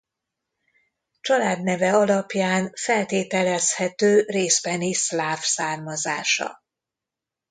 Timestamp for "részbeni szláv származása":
4.27-6.61